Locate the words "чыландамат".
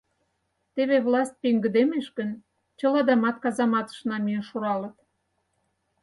2.79-3.37